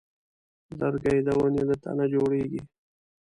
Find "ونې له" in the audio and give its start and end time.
1.37-1.75